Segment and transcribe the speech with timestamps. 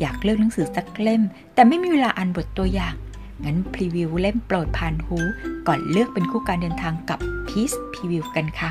[0.00, 1.22] อยากเลือกหนังสือสักเล่ม
[1.54, 2.94] แต่ไม่มีเวลาอ่านบทตัวอย่าง
[3.44, 5.18] งั้นพรีวิวเล่มโปรดผ่านหู
[5.66, 7.18] ก่อนเลือกเป็นคู่การเดินทางกับ
[7.48, 8.70] พีซพรีวิวกันค่ะ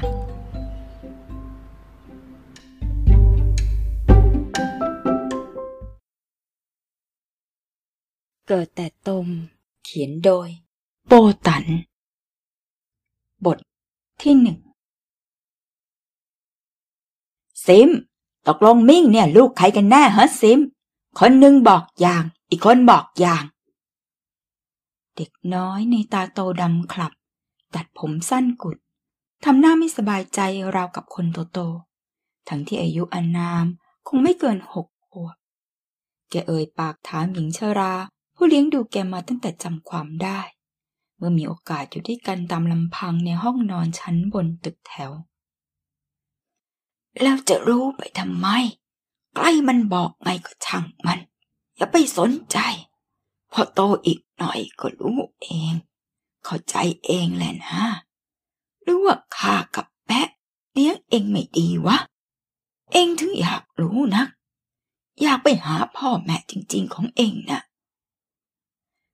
[8.47, 9.28] เกิดแต่ตม
[9.85, 10.47] เขียนโดย
[11.07, 11.13] โป
[11.47, 11.65] ตัน
[13.46, 13.57] บท
[14.21, 14.57] ที่หนึ่ง
[17.66, 17.89] ซิม
[18.48, 20.59] ตกลงมิ่งเนี่ย ลูกใครกันแน่ฮะซิม
[21.21, 23.44] คนหนึ่งบอกอย่าง อีกคนบอกอย่าง
[25.16, 27.13] เด็กน้อยในตาโตดำคลับ
[27.75, 28.77] ตัดผมสั้นกุด
[29.45, 30.39] ทำหน้าไม่สบายใจ
[30.75, 33.66] ราวกับคนโตๆทั้งที่อายุอานาม
[34.08, 35.35] คงไม่เกินหกขวบ
[36.30, 37.94] แกเอ่ยปากถามหญิงชรา
[38.36, 40.39] ผู้เลี้ยงดูแกมาตั้งแต่จำความได้
[41.17, 45.11] เมื่อมีโอกาสอยู่ด้วยกันตามลำพังในห้องนอนชั้นบนตึกแถว
[47.22, 48.47] แล้วจะรู้ไปทำไม
[49.39, 51.19] ใกล้มันบอกไงก็ช่างมัน
[51.75, 52.57] อย่าไปสนใจ
[53.52, 55.73] พอโตอีกหน่อยก็รู้เอง
[56.44, 57.83] เข้าใจเองแหละนะ
[58.81, 60.29] หรือว่าข้ากับแปะ
[60.71, 61.97] เลี้ยงเองไม่ดีวะ
[62.91, 64.23] เองถึงอยากรู้นะ
[65.21, 67.59] อยากไปหาพ่อแม่จริงๆของเองนะ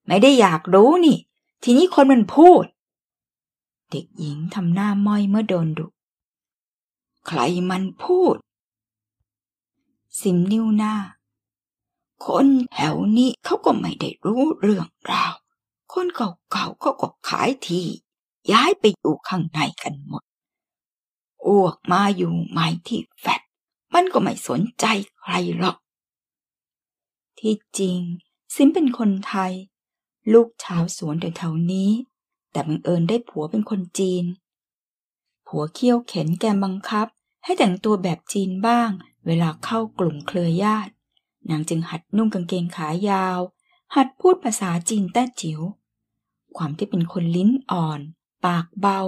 [0.05, 1.17] ไม่ได้อยากรู้นี่
[1.63, 2.63] ทีนี้คนมันพูด
[3.91, 5.87] เด็กหญิงทำหน้าม้อยเมื่อโดนดุ
[7.27, 8.35] ใครมันพูด
[10.21, 10.95] สิมนิ้วหน้า
[12.25, 15.33] คนแถวนี้เขาก็ไม่ได้รู้เรื่องราว
[15.93, 17.81] คนเก่าๆเขาก็ขายที
[18.51, 20.23] ย้ายไปอยู่ข้างในกันหมด
[21.45, 23.41] อ้วกมาอยู่ใหม่ที่แฟด
[23.93, 24.85] มันก็ไม่สนใจ
[25.19, 25.77] ใครหรอก
[27.39, 27.99] ที่จริง
[28.53, 29.53] ซิมเป็นคนไทย
[30.33, 31.91] ลูกชาวสวนแถวๆนี้
[32.51, 34.25] แต่บังเอิญได้ผัวเป็นคนจีน
[35.47, 37.07] ผัวเคี่ยวเข็นแกบังคับ
[37.43, 38.91] ให้แต่งตัวแบบจีนบ้าง
[39.25, 40.91] เวลาเข้ากลุ่มเครือญาติ
[41.49, 43.39] นางจึงหัดนุ่งกางเกงขายาว
[43.95, 45.59] หัดพูดภาษาจีนแต้จิ๋ว
[46.57, 47.99] ความที่เป็นคนลิ้นอ่อน
[48.45, 48.99] ปากเบา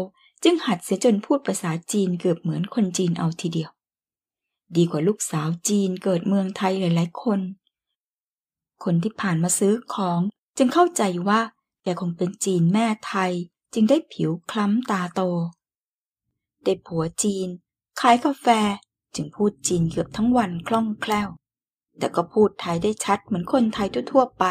[0.43, 3.69] จึงหัดเสียจนพูดภาษาจีนเกือบเหมือนคนจีนเอาทีเดียว
[4.75, 7.39] ดีกว่าลูกสาวจีนเกิดเมืองไทยหลายๆคน
[8.83, 10.19] คนที่ผ่านมาซื้อของ
[10.57, 11.39] จึงเข้าใจว่า
[11.83, 13.31] แกคงเป็นจีนแม่ไทย
[13.73, 15.21] จึงได้ผิวคล้ำตาโต
[16.63, 17.47] ได้ผัวจีน
[17.99, 18.47] ขายกาแฟ
[19.15, 21.29] จึงพูดจีนเกือบทั้งวันคล่องแคล่ว
[21.99, 24.45] แต่ก็พูดไทยได้ชัดเหมือนคนไทยทั่วๆไป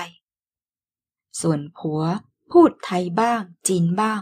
[1.41, 2.03] ส่วนผัว
[2.53, 4.21] พูดไทยบ้าง จีนบ้าง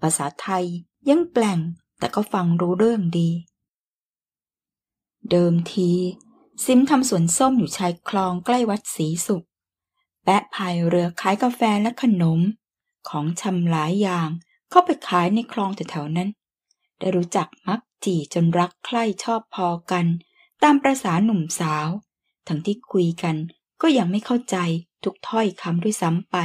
[0.00, 0.64] ภาษาไทย
[1.08, 1.58] ยังแปลง
[1.98, 3.30] แต่ก็ฟังรู้เรื่องดี
[5.30, 5.90] เดิมที
[6.64, 9.46] ซิมทำสวนส้มอยู่ชายคลองใกล้วัดศรีสุข
[10.24, 12.40] แปะพายเรือขายกาแฟและขนม
[13.08, 14.28] ของชำหลายอย่าง
[14.70, 16.28] เข้าไปขายในคลองแถวๆนั้น
[16.98, 20.06] ได้รู้จักมัก จีจนรักใคร่ชอบพอกัน
[20.62, 21.88] ตามประษาหนุ่มสาว
[22.48, 23.36] ทั้งที่คุยกัน
[23.82, 24.56] ก็ยังไม่เข้าใจ
[25.04, 26.36] ทุกถ้อยคำด้วยซ้ำไป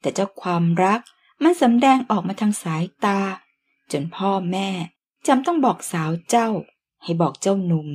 [0.00, 1.00] แต่เจ้าความรัก
[1.42, 3.20] มันสำแดงออกมาทางสายตา
[3.92, 4.68] จนพ่อแม่
[5.26, 6.48] จำต้องบอกสาวเจ้า
[7.02, 7.88] ให้บอกเจ้าหนุ่ม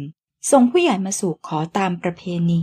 [0.51, 2.61] ส่งผู้ใหญ่มาสู่ขอตามประเพณี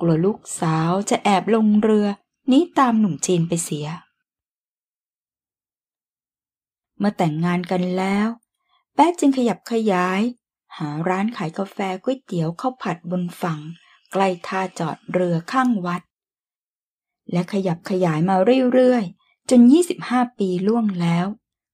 [0.00, 2.06] กลัวลูกสาวจะแอบลงเรือ
[2.50, 3.88] นี้ตามหนุ่มจีนไปเสีย
[6.98, 8.28] เมื่อแต่งงานกันแล้ว
[8.94, 10.22] แป๊ะจึงขยับขยาย
[10.78, 13.60] หาร้านขายกาแฟก๋วยเตี๋ยวข้าวผัดบนฝั่ง
[14.12, 16.02] ใกล้ท่าจอดเรือข้างวัด
[17.32, 18.36] และขยับขยายมา
[18.72, 19.60] เรื่อยๆ จน
[20.00, 21.26] 25 ปีล่วงแล้ว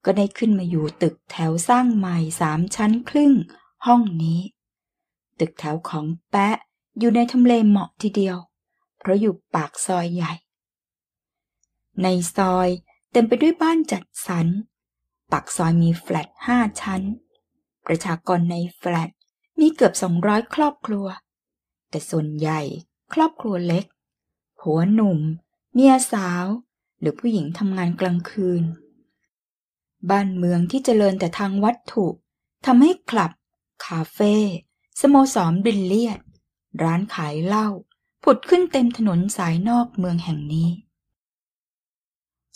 [0.05, 3.35] ก็ได้ขึ้นมาอยู่ตึกแถวสร้างใหม่สามชั้นครึ่ง
[3.87, 4.41] ห้องนี้
[5.41, 6.57] ตึกแถวของแปะ
[6.99, 8.37] อยู่ในทำเลเหมาะทีเดียว
[8.99, 10.33] เพราะอยู่ปากซอยใหญ่
[12.03, 12.07] ใน
[12.37, 12.69] ซอย
[13.13, 14.47] เต็มไปด้วยบ้านจัดสรร
[15.33, 17.03] ปากซอยมีแฟลตห้าชั้น
[17.87, 19.11] ประชากรในแฟลต
[19.61, 21.07] มีเกือบสองร้อยครอบครัว
[21.91, 22.61] แต่ส่วนใหญ่
[23.13, 23.85] ครอบครัวเล็ก
[24.61, 25.21] ผัวหนุ่ม
[25.75, 26.45] เมียสาว
[27.01, 28.63] หรือผู้หญิงทำงานกลางคืน
[30.11, 32.07] บ้านเมืองที่เจริญแต่ทางวัตถุ
[32.67, 33.33] ทำให้คลับ
[33.87, 34.35] คาเฟ่
[35.01, 36.21] สโมสรบิลเลียด
[36.83, 37.69] ร้านขายเหล้า
[38.23, 40.69] ผุดขึ้นเต็มถนนสายนอกเมืองแห่งนี้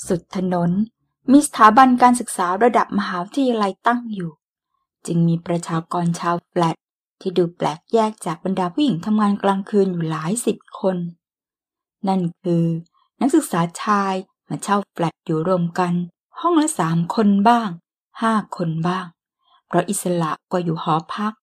[0.07, 0.71] สุดถนน
[1.31, 4.31] มีสถาบันการศึกษาระดับมหาวิทยาลัยตั้งอยู่
[5.07, 6.77] จึงมีประชากรชาวแฟลต
[7.21, 10.97] ที่ดูแปลกแยกจากบรรดาผู้หญิงทำงานกลางคืนอยู่หลายสิบคน
[12.09, 12.65] นั่นคือ
[13.21, 14.15] นักศึกษาชาย
[14.49, 15.93] มาเช่าแฟลตอยู่รวมกัน
[16.41, 17.69] ห้องละสามคนบ้าง
[18.23, 19.07] ห้าคนบ้าง
[19.67, 21.35] เพราะอิสระก็อยู่หอพัก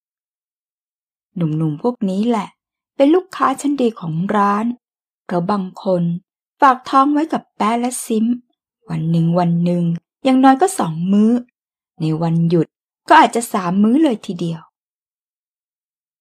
[1.36, 2.48] หนุ่มๆพวกนี้แหละ
[2.96, 4.66] เป็นลูกค้าชั้นดีของร้าน
[5.26, 6.04] เพราะบางคน
[6.62, 8.26] ฝากท้องไว้กับแป๊และซิม
[8.90, 9.84] วันหนึ่งวันหนึ่ง
[10.24, 11.32] อย่างน้อยก็สองมื้อ
[12.00, 12.68] ในวันหยุด
[13.10, 14.62] ก็อาจจะสามมื้อเลยทีเดียว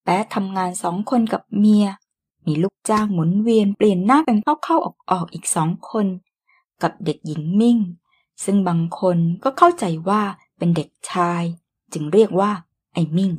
[0.04, 1.90] แป๊ะทำงานสองคนกับเมียม
[2.46, 6.06] มีลูกจ้างหมุนเวียนเปลี่ยนหน้ากันเข้าๆออกๆอีกสองคน
[6.82, 7.78] กับเด็กหญิงมิ่ง
[8.44, 10.22] ซึ่งบางคนก็เข้าใจว่า
[10.58, 11.42] เป็นเด็กชาย
[11.92, 12.52] จึงเรียกว่า
[12.94, 13.32] ไอ้มิ่ง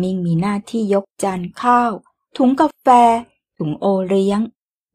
[0.00, 1.92] มิ่งมีหน้าที่ยกจานข้าว
[2.36, 2.88] ถุงกาแฟ
[3.58, 4.40] ถุงโอเลี้ยง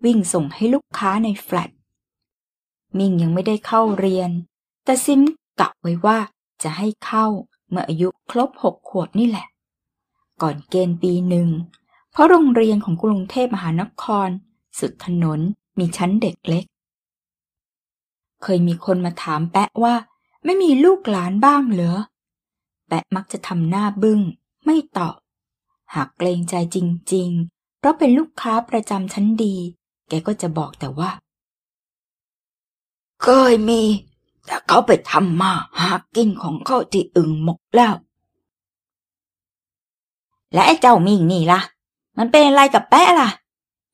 [0.05, 1.69] วิ่งส่งให้ลูกค้าในแฟลต
[2.97, 4.31] มิ่งยังไม่ได้เข้าเรียน
[4.83, 5.21] แต่ซิม
[5.59, 6.17] กะไว้ว่า
[6.63, 7.27] จะให้เข้า
[7.69, 9.47] เมื่ออายุครบหกขวบนี่แหละ
[10.41, 11.49] ก่อนเกณฑ์ปีหนึ่ง
[12.11, 14.29] เพราะโรงเรียนของกรุงเทพมหานคร
[14.79, 15.39] สุดถนน
[15.77, 16.65] มีชั้นเด็กเล็ก
[18.43, 19.95] เคยมีคนมาถามแปะว่า
[20.45, 21.99] ไม่มีลูกหลานบ้างเหรอ
[22.87, 24.19] แปะมักจะทำหน้าบึง้ง
[24.65, 25.17] ไม่ตอบ
[25.93, 26.77] หากเกรงใจจ
[27.13, 29.55] ริง ๆ เพราะเป็นลูกค้าประจำชั้นดี
[30.09, 31.09] แกก็จะบอกแต่ว่า
[33.23, 33.81] เคยมี
[34.45, 37.95] แต่เขาไปทำมาหากินของเขาที่อึ่งหมกแล้ว
[40.53, 41.59] และไอ้เจ้ามิงนี่ล่ะ
[42.17, 43.29] มันเป็นอะไรกับแปะล่ะ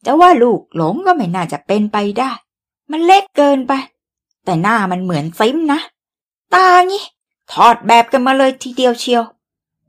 [0.05, 2.31] จะว่าลูกหลงก็ไม่น่าจะเป็นไปได้
[2.91, 3.73] มันเล็กเกินไป
[4.43, 5.79] แต่หน้ามันเหมือนซิมนะ
[6.53, 7.03] ตางี้
[7.51, 9.23] ถอดแบบกันมาเลยทีเดียวเชียว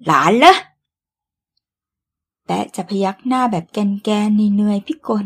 [0.06, 0.56] หลานเหรอ
[2.46, 5.24] แปะจะพยักหน้าแบบแกนๆเหนื่อยพิกล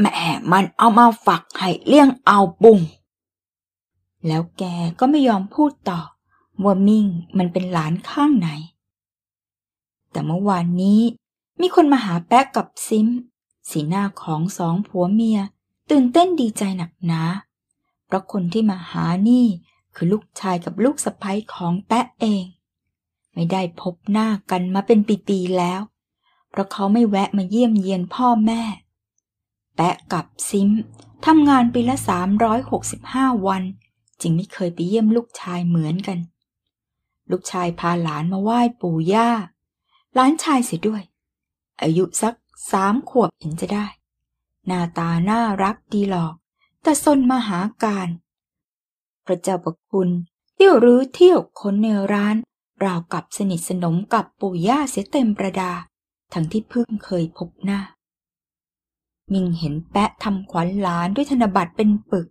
[0.00, 0.12] แม่
[0.52, 2.80] มันเอามาฝักให้เลี้ยงเอาบุง
[4.26, 4.62] แล้วแก
[4.98, 6.00] ก็ไม่ยอมพูดต่อ
[6.64, 7.06] ว่ามิ่ง
[7.38, 8.48] มันเป็นหลานข้างไหน
[10.10, 11.00] แต่เมื่อวานนี้
[11.60, 13.08] มีคนมาหาแป๊กกับซิม
[13.70, 15.38] สีหน้าของสองผัวเมีย
[15.90, 17.22] ตื่นเต้นดีใจหนักหนา
[18.06, 19.46] เพราะคนที่มาหานี่
[19.94, 22.44] คือลูกชายกับลูกสะใภ้ของแป๊ะเอง
[23.32, 24.98] ไม่ได้พบหน้ากันมาเป็น
[25.28, 25.80] ปีๆแล้ว
[26.50, 28.62] เพราะเขาไม่แวะมาเยี่ยมเยียนพ่อแม่
[29.80, 30.70] แปะกับซิม
[31.26, 31.96] ทำงานปีละ
[32.70, 33.62] 365 วัน
[34.20, 36.18] จึงไม่เคยไปเยี่ยมลูกชายเหมือนกัน
[37.30, 39.30] ลูกชายพาหลานมาไหว้ปู่ย่า
[40.14, 41.02] หลานชายเสียด้วย
[41.82, 42.34] อายุสัก
[42.70, 43.86] สามขวบเห็นจะได้
[44.66, 46.34] หน้าตาน่ารักดีหรอก
[46.82, 48.08] แต่ซนมหาการ
[49.26, 50.08] พระเจ้าประคุณ
[50.54, 52.36] เที่ยวรื้อเที่ยวคนในร้าน
[52.84, 55.72] ราวกับสนิทสนมกับปู่ย่าเสียเต็มประดา
[56.32, 57.80] ทั้งที่เพิ่งเคยพบหน้า
[59.32, 62.28] มิงเห็นแปะทำขวัญหลานด้วยธนบัตรเป็นปึก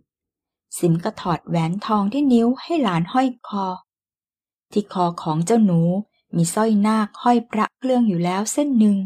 [0.78, 3.66] สิมก็ถอดแหวนทองที่นิ้วให้หลานห้อยคอ
[4.72, 5.80] ที่คอของเจ้าหนู
[6.36, 8.96] มีสร้อยนาคห้อยพระเครื่องอยู่แล้วเส้นหนึ่ง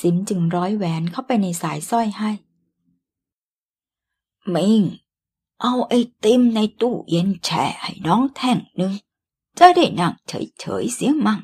[0.00, 2.30] สิมจึงร้อยแหวนเข้าไปในสายสร้อยให้
[4.54, 4.82] มิง
[5.62, 5.92] เอาไอ
[6.24, 8.92] ติมในตู้เย็นแช่ให้น้องแท่งหนึ่ง
[9.58, 11.40] จะได้นั่งเฉยๆเสียมั่ง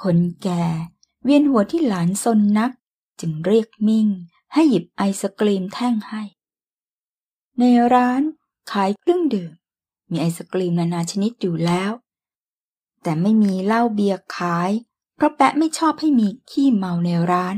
[0.00, 0.62] คนแก่
[1.24, 2.70] เวียนหัวที่หลานซนนัก
[3.20, 4.08] จึงเรียกมิ่ง
[4.52, 6.22] ให้หยิบไอศกรีมแท่งให้
[7.58, 7.64] ใน
[7.94, 8.22] ร้าน
[8.72, 9.52] ขายเครื่องดื่ม
[10.10, 11.92] มีไอศกรีมนานาชนิดอยู่แล้ว
[13.02, 14.70] แต่ไม่มีเหล้าเบียร์ขาย
[15.16, 17.56] เพราะแปะไม่ชอบให้มีขี้เมาในร้าน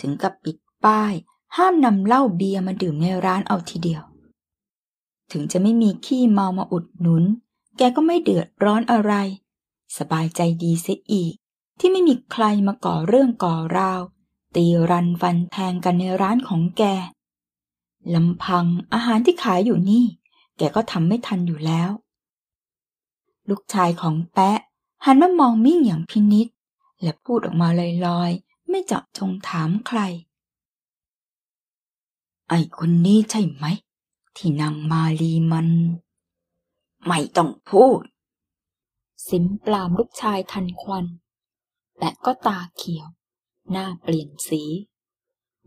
[0.00, 1.12] ถึงกับปิดป้าย
[1.56, 4.02] ห้ามนำเหล้าเบียร์มาดื่มในร้านเอาทีเดียว
[5.32, 7.24] ถึงจะไม่มีขี้เมามาอุดหนุน
[7.76, 9.12] แกก็ไม่เดือดร้อนอะไร
[9.98, 11.34] สบายใจดีเสียอีก
[11.78, 14.00] ที่ไม่มีใครมาก่อเรื่องก่อราว
[14.56, 16.82] ตีรันฟันแทงกันในร้านของแก
[18.14, 20.04] ลำพังอาหารที่ขายอยู่นี่
[20.56, 21.90] แกก็ทำไม่ทันอยู่แล้ว
[23.48, 24.58] ลูกชายของแปะ
[25.04, 26.48] หันมามองมิ่งอย่างพินิษ
[27.02, 27.68] และพูดออกมา
[28.06, 30.00] ลอยๆ ไม่เจาะจงถามใคร
[32.48, 33.64] ไอคนนี้ใช่ไหม
[34.36, 35.68] ที่นางมาลีมัน
[37.06, 38.00] ไม่ต้องพูด
[39.28, 41.04] สิมปลามลูกชายทันควัน
[41.96, 43.06] แปะก็ตาเขียว
[43.70, 44.62] หน้าเปลี่ยนสี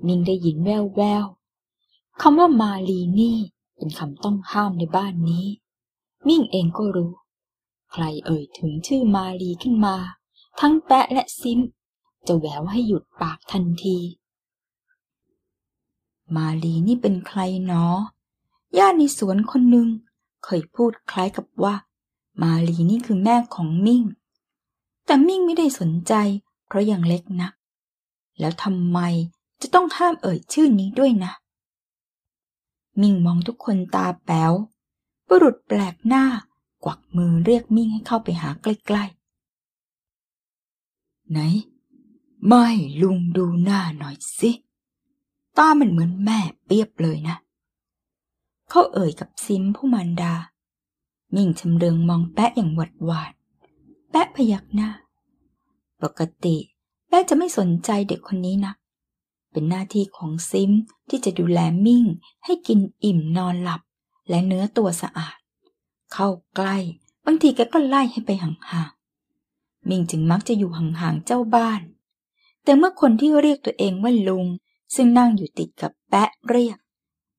[0.07, 3.37] นิ่งได้ยินแววแววๆคำว่ามาลีนี่
[3.75, 5.45] เป็นคำต้องห้ามในบ้านนี้
[6.27, 7.13] มิ่งเองก็รู้
[7.91, 9.95] ใครเอ่ยถึงชื่อมาลีขึ้นมา
[10.59, 11.59] ทั้งแปะและซิม
[12.27, 13.97] จะแววให้หยุดปากทันที
[16.35, 17.97] มาลีนี่เป็นใครเนาะ
[18.77, 19.87] ญาติในสวนคนหนึ่ง
[20.45, 21.75] เคยพูดคล้ายกับว่า
[22.41, 24.03] มาลีนี่คือแม่ของมิ่ง
[25.05, 26.13] แต่มิ่งไม่ได้สนใจ
[26.67, 27.53] เพราะยังเล็กนัก
[28.39, 28.99] แล้วทำไม
[29.61, 31.31] จะต้องห้ามเอ่ยชื่อนี้ด้วยนะ
[33.01, 34.53] มิ่งมองทุกคนตาแป๋ว
[35.27, 36.25] บุรุษแปลกหน้า
[36.85, 41.39] กวักมือเรียกมิ่งให้เข้าไปหาใกล้ๆ ไหน
[42.47, 42.67] ไม่
[43.01, 44.51] ลุงดูหน้าหน่อยสิ
[45.57, 47.37] ตามันเหมือนแม่เปียบเลยนะ
[48.69, 50.33] เขาเอ่ยกับซิมผู้มารดา
[51.35, 53.33] มิ่งชำเรืองมองแปะอย่างหวัดหวาด
[54.11, 54.89] แปะพยักหน้า
[56.01, 56.57] ปกติ
[57.07, 58.73] แปะจะไม่สนใจเด็กคนนี้นะ
[59.51, 60.71] เป็นหน้าที่ของซิม
[61.09, 62.05] ที่จะดูแลมิ่ง
[62.45, 63.81] ให้กินอิ่มนอนหลับ
[64.29, 65.37] และเนื้อตัวสะอาด
[66.13, 66.77] เข้าใกล้
[67.25, 71.81] บางทีแกก็ไล่ให้ไปห่างๆ มิ่งจึงมักจะอยู่ห่างๆเจ้าบ้าน
[72.63, 74.45] แต่เมื่อคนที่เรียกตัวเองว่าลุง
[74.95, 76.77] ซึ่งนั่งอยู่ติดกับแปะเรียก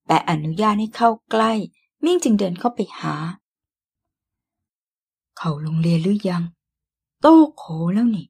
[0.07, 1.53] แปะอนุญาตให้เข้าใกล้
[2.05, 3.15] มิ่งจึงเดินเข้าไปหา
[5.39, 6.43] เขาโรงเรียนหรือยัง
[7.21, 8.27] โตโขแล้วนี่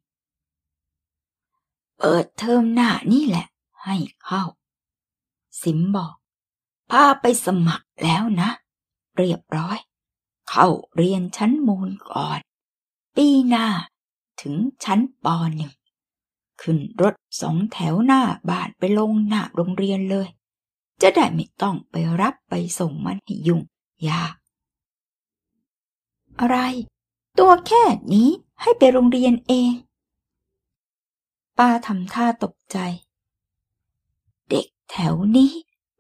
[1.99, 3.47] เปิดเทอมหน้านี่แหละ
[3.85, 4.45] ให้เข้า
[5.63, 6.15] สิมบอก
[6.91, 8.51] พาไปสมัครแล้วนะ
[9.17, 9.79] เรียบร้อย
[10.51, 12.39] เข้าเรียนชั้นมูลก่อน
[13.17, 13.67] ปีหน้า
[14.41, 15.27] ถึงชั้นป
[15.57, 15.73] หนึ่ง
[16.61, 20.29] ขึ้นรถสองแถวหน้าบ้านไปลงหน้าโรงเรียนเลย
[21.03, 23.61] จะได้ไม่ต้องไปรับไปส่งมันให้ยุ่ง
[24.09, 24.35] ยาก
[26.41, 26.59] อะไร
[27.39, 28.29] ตัวแค่นี้
[28.61, 29.73] ให้ไปโรงเรียนเอง
[31.59, 32.79] ป้าทำท่าตกใจ
[34.51, 35.53] เด็กแถวนี้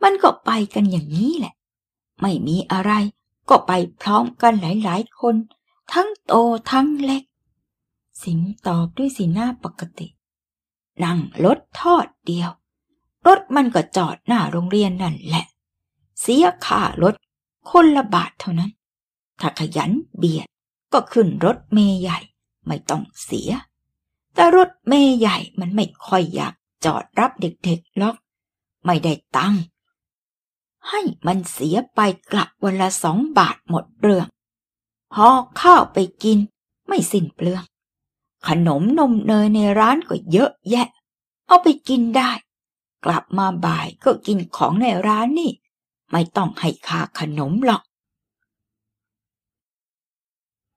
[0.03, 1.55] มันก็ไปกันอย่างนี้แหละ
[2.21, 2.93] ไม่มีอะไร
[3.49, 5.35] ก็ไปพร้อมกันหลายๆคน
[5.93, 6.33] ทั้งโต
[6.71, 7.25] ทั้งเล็ก
[8.25, 10.07] สิงตอบด้วยสีหน้าปกติ
[11.05, 12.51] นั่งรถทอดเดียว
[13.27, 15.45] รถมันก็จอดหน้าโรงเรียนนั่นแหละ
[16.21, 17.15] เสียค่ารถ
[17.71, 18.73] คนละบาทเท่านั้น
[19.41, 20.47] ถ้าขยันเบียด
[20.93, 22.19] ก็ขึ้นรถเมย์ใหญ่
[22.67, 23.51] ไม่ต้องเสีย
[24.39, 26.55] แต่รถเมย์ใหญ่มันไม่ค่อยอยาก
[26.85, 28.17] จอดรับเด็กๆหรอก
[28.85, 29.63] ไม่ได้ตังค์
[30.89, 32.01] ให้มันเสียไป
[32.33, 34.27] กลับวันละสองบาทหมดเรื่อง
[35.15, 35.29] พอ
[35.61, 36.39] ข้าวไปกิน
[36.87, 37.65] ไม่สิ้นเปลือง
[38.49, 40.89] ขนมนมเนยในร้านก็เยอะแยะ
[41.47, 42.31] เอาไปกินได้
[43.05, 45.53] กลับมาบ่ายก็กินของในร้านนี่
[46.11, 47.83] ไม่ต้องให้ค่าขนมหรอก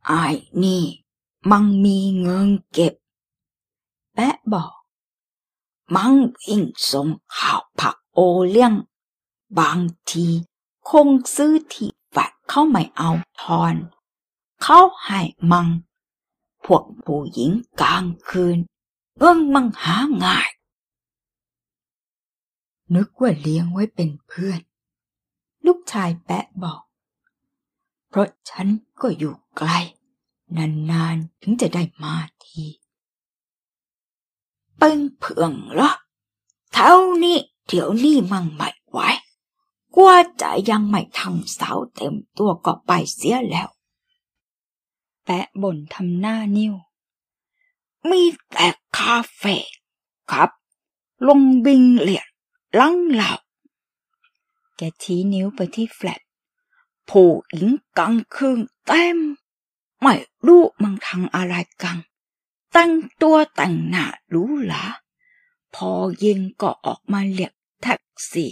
[0.08, 0.24] ไอ้
[0.64, 0.84] นี่
[1.52, 2.94] มังมีเงินเก็บ
[4.14, 4.74] แปะบอก
[5.96, 6.14] มัง
[6.46, 8.74] วิ่งส่งข้าวผักโอเลี้ยง
[9.60, 10.28] บางที
[10.90, 13.10] คงซื้อที่แฟดเขาไม่เอา
[13.42, 13.76] ทอน
[14.62, 15.68] เขาให้มัง
[16.66, 17.52] พวกผู้หญิง
[17.82, 18.58] กลางคืน
[19.18, 20.50] เงินมังหาง่าย
[22.96, 24.60] นึกว่าเลี้ยงไว้เป็นเพื่อน
[25.66, 26.82] ลูกชายแปะบอก
[28.10, 28.68] เพราะฉัน
[29.02, 29.70] ก็อยู่ไกล
[30.58, 32.16] นานๆ ถึงจะได้มา
[32.46, 32.64] ที
[34.84, 35.92] เป็นเพื่องเหรอ
[36.74, 39.00] เท่านี้เดี๋ยวนี้มั่งไม่ไหว
[39.96, 43.70] กว่าจะยังไม่ทำสาวเต็มตัวก็ไปเสียแล้ว
[45.26, 46.74] แปะบ่นทำหน้านิ้ว
[48.10, 48.22] มี
[48.52, 49.56] แต่คาเฟ่
[50.32, 50.50] ครับ
[51.28, 52.28] ลงบิงเหลียด
[52.80, 53.32] ลังเหล่า
[54.78, 56.22] แกชี้นิ้วไปที่แฟลต
[57.10, 59.18] ผู้หญิงกลางคืนเต็ม
[60.02, 60.14] ไม่
[60.46, 61.98] รู้มันทำอะไรกัน
[62.76, 64.84] ต่งตัวแต่งหน้ารูหรา
[65.76, 68.02] พอเย็นก็ออกมาเรียกแท็ก
[68.32, 68.52] ซี่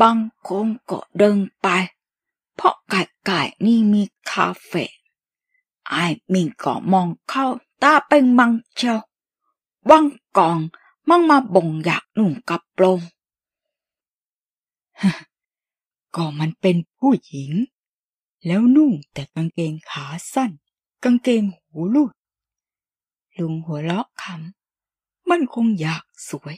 [0.00, 1.66] บางคนก็เดินไป
[2.54, 4.84] เพราะไก่ๆนี่มีคาเฟ่
[5.88, 7.46] ไอ้มิงก็มองเข้า
[7.82, 9.00] ตาเป็นมังเชียว
[9.90, 10.04] วัง
[10.36, 10.58] กอง
[11.08, 13.00] มั่งมาบ่งอยากหนุ่มกับโปรง
[16.14, 17.52] ก็มันเป็นผู้หญิง
[18.46, 20.50] แล้วนุ่งแต่กางเกงขาสั้น
[21.04, 22.12] กางเกงหูลูด
[23.38, 26.56] ลุงหัวเราะขำมันคงอยากสวย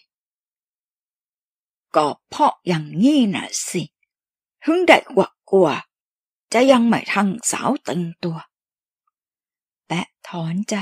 [1.97, 3.82] ก็เพราะอย่างนี้น่ะสิ
[4.64, 5.68] ถึงได้กว่ากลัว
[6.52, 8.38] จะยังไม่ทั้งสาวตึงตัว
[9.87, 10.76] แปะถอนใจ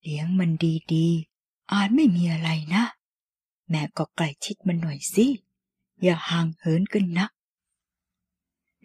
[0.00, 0.50] เลี้ยงมัน
[0.92, 2.84] ดีๆ อาจไม่มีอะไรนะ
[3.68, 5.26] แม่ก็ใกล้ชิดมันหน่อยสิ
[6.02, 7.30] อย่าห่างเหินกันนัก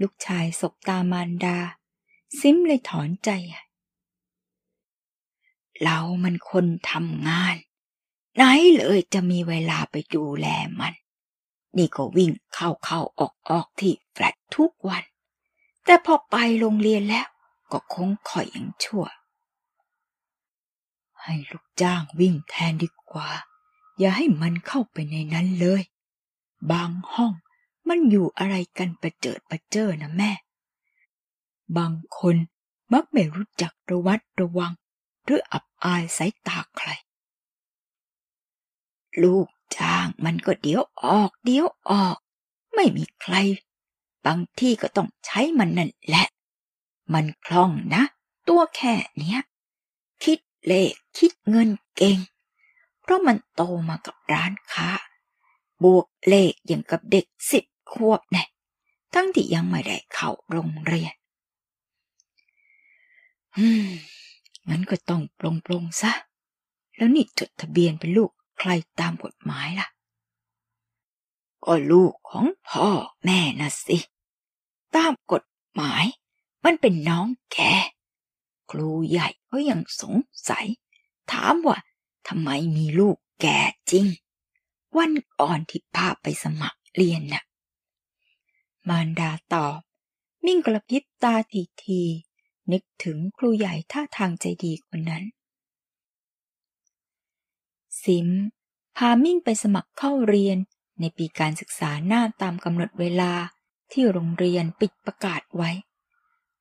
[0.02, 1.58] ลูกชายสบตามารดา
[2.40, 3.30] ซิมเลยถอนใจ
[5.84, 7.56] เรามันคนทำงาน
[8.36, 8.44] ไหน
[8.78, 10.48] เลยจะมีเวลาไปดูแล
[10.80, 10.94] มัน
[11.78, 15.04] นี่ก็วิ่งเข้าเข้าออกออกที่แฟลตทุกวัน
[15.86, 17.28] แต่พอไปโรงเรียนแล้ว
[17.72, 19.06] ก็คงคอยอย่างชั่ว
[21.24, 23.30] ให้ลูกจ้างวิ่งแทนดีกว่า
[24.00, 25.82] อย่าให้มันเข้าไปในนั้นเลย
[26.72, 27.34] บางห้อง
[27.88, 30.32] มันอยู่อะไรกันประเจิดประเจิอนะแม่
[31.78, 32.36] บางคน
[32.94, 34.74] มักไม่รู้จักระวัดระวัง
[35.24, 36.90] หรืออับอายสายตาใคร
[39.24, 42.18] ลูกจ้างมันก็เดี๋ยวออกเดี๋ยวออก
[42.76, 43.36] ไม่มีใคร
[44.26, 46.26] บางที่ก็ต้องใช้มันนั่นแหละ
[47.14, 48.04] มันคล่องนะ
[48.48, 49.40] ตัวแค่เนี้ย
[50.24, 52.20] คิดเลขคิดเงินเก่ง
[53.02, 54.90] เพราะมันโตมากับร้านค้า
[55.84, 58.44] บวกเลขอย่างกับเด็กสิบขวบแน่
[59.14, 61.14] ทั้งที่ยังไม่ได้เข้าโรงเรียน
[63.58, 63.90] อืม
[64.70, 66.12] งั้นก็ต้องปลงปลงซะ
[66.96, 69.88] แล้วนี่จดทะเบียนเป็นลูกใครตามกฎหมายล่ะ
[71.66, 72.88] ก็ลูกของพ่อ
[73.26, 73.98] แม่นะสิ
[74.96, 75.44] ตามกฎ
[75.74, 76.06] หมาย
[76.66, 77.60] มันเป็นน้องแก
[78.72, 80.16] ครูใหญ่ก็ยังสง
[80.50, 80.66] สัย
[81.32, 81.78] ถามว่า
[82.28, 83.60] ทำไมมีลูกแก่
[83.92, 84.06] จริง
[84.98, 87.44] วันก่อนที่พาไปสมัครเรียนน่ะ
[88.88, 89.80] มารดาตอบ
[90.46, 92.02] มิ่งกระพริบตาทีที
[92.72, 95.24] นึกถึงครูใหญ่ท่าทางใจดีคนนั้น
[98.04, 98.30] ซิม
[98.98, 100.58] พามิ่งไปสมัครเข้าเรียน
[101.00, 103.34] ในปีการศึกษาหน้าตามกำหนดเวลา
[103.92, 105.72] ที่โรงเรียนปิดประกาศไว้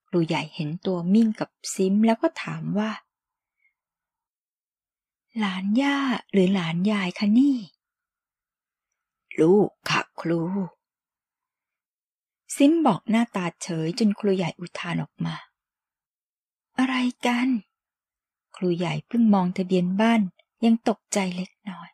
[0.08, 2.90] ครูใหญ่เห็นตัวมิ่งกับซิมแล้วก็ถามว่า
[5.38, 5.96] หลานย่า
[6.32, 7.56] หรือหลานยายคะนี่
[9.40, 10.40] ลูกค่ะครู
[12.56, 15.34] ซิมบอกหน้าตาเฉยจนครูใหญ่อุทานออกมา
[16.78, 16.94] อะไร
[17.26, 17.48] กัน
[18.56, 20.20] ครูใหญ่เพิ่งมองทะเบียนบ้าน
[20.64, 21.90] ยังตกใจเล็กน้อย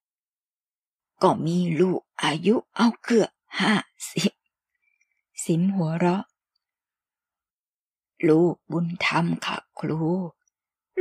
[1.23, 3.31] ก็มีลูกอายุเอาเกือบ
[3.61, 3.75] ห้า
[4.13, 4.33] สิบ
[5.45, 6.25] ซิมหัวเราะ
[8.29, 10.01] ลูกบุญธรรมค่ะครู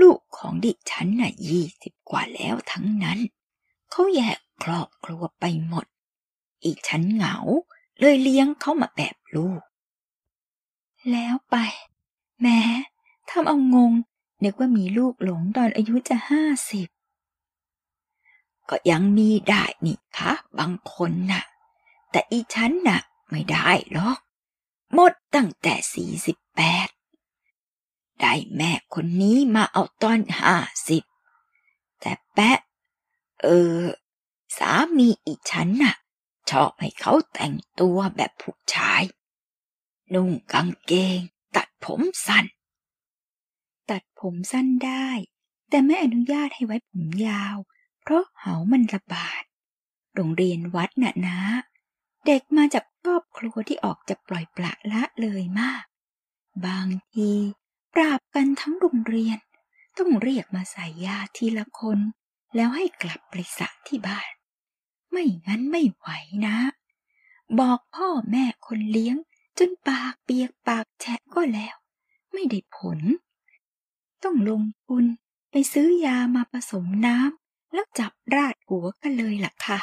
[0.02, 3.20] ลูกของดิฉันน่ะยี่สิบกว่าแล้วทั้งนั้น
[3.92, 5.86] เขาแยกครอบครัวไปหมด
[6.64, 7.36] อีกฉันเหงา
[8.00, 9.62] เลยเลี้ยงเขามาแบบลูก
[11.12, 11.56] แล้วไป
[12.42, 12.60] แม้
[13.30, 13.92] ทำเอางง
[14.44, 16.88] นึกว่ามีลูกหลงตอนอายุจะห้าสิบ
[18.70, 21.44] ก็ยังมีได้นี่คะบางคนน่ะ
[22.12, 24.18] แต่อีฉันน่ะ ไม่ได้หรอก
[24.94, 26.88] หมดตั้งแต่สี่สิบแปด
[28.22, 30.56] ได้แม่คนนี้มาเอาตอนห้า
[30.90, 31.04] สิบ
[32.00, 32.60] แต่แปะ
[33.42, 33.82] เออ
[34.58, 35.96] สามีอีฉันน่ะ
[36.50, 39.04] ชอบให้เขาแต่งตัวแบบผู้ชาย
[40.14, 41.20] นุ่งกางเกง
[41.56, 42.46] ตัดผมสั้น
[43.90, 45.08] ตัดผมสั้นได้
[45.70, 47.58] แต่ไม่อนุญาตให้ไว้ผมยาว
[48.02, 49.44] เพราะเหามันระบาด
[50.16, 51.40] โรงเรียนวัดน่ะนะ
[52.26, 55.84] เด็กมาจากครอบครัวที่ออกจะปล่อยปละละเลยมาก
[56.66, 57.32] บางที
[57.94, 59.40] ปราบกันทั้งโรงเรียน
[59.98, 62.00] ต้องเรียกมาใส่ยาทีละคน
[62.56, 64.30] แล้วให้กลับไปสระที่บ้าน
[65.12, 66.08] ไม่งั้นไม่ไหว
[66.48, 66.58] นะ
[67.60, 69.18] บอกพ่อแม่คนเลี้ยง
[69.58, 71.76] จนปากเปียกปากแฉะก็แล้ว
[72.34, 73.00] ไม่ได้ผล
[74.30, 75.06] ต้องลงทุน
[75.52, 79.80] ไปซื้อยามาผสมน้ำแล้วจับราดหัวกันเลยล่ะค่ะ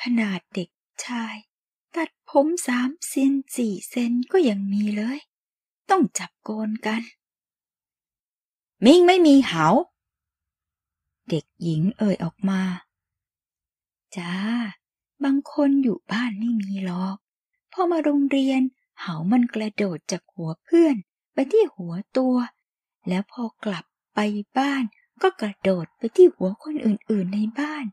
[0.00, 0.70] ขนาดเด็ก
[1.04, 1.36] ชาย
[1.96, 5.18] ตัดผมสามเซนสี่เซนก็ยังมีเลย
[5.90, 7.02] ต้องจับโกนกัน
[8.84, 9.66] มิ่งไม่มีเหา
[11.28, 12.62] เด็กหญิงเอ่ยออกมา
[14.16, 14.34] จ้า
[15.24, 17.16] บางคนอยู่บ้านไม่มีหรอก
[17.72, 18.60] พอมาโรงเรียน
[19.00, 20.96] เหามันกระโดดจากหัวเพื่อน
[21.32, 22.36] ไปที่หัวตัว
[23.08, 23.84] แล้วพอกลับ
[24.14, 24.18] ไป
[24.58, 24.82] บ้าน
[25.22, 27.84] ก็กระโดดไปที่หัวคนอื่นๆในบ้าน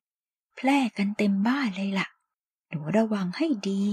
[0.56, 2.08] แพร่กันเต็มบ้านเลยล่ะ
[2.70, 3.84] หนูระวังให้ดี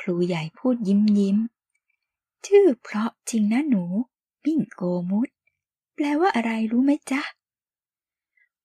[0.00, 1.38] ครูใหญ่พูดยิ้มยิ้ม
[2.46, 3.84] ชื่อเพราะจริงนะหนู
[4.44, 5.28] มิ่งโกมุด
[5.94, 7.22] แปลว่าอะไรรู้ไหมจ๊ะ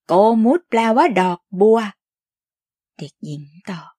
[0.07, 1.79] โกมุดแปลว่าดอกบัว
[2.97, 3.91] เด็กหญิงตอบ